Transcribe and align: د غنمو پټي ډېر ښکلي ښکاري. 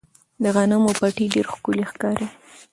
د 0.43 0.45
غنمو 0.55 0.91
پټي 0.99 1.25
ډېر 1.33 1.45
ښکلي 1.53 1.83
ښکاري. 1.91 2.27